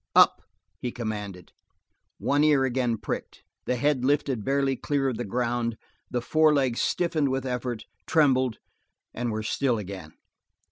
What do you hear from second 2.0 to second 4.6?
One ear again pricked; the head lifted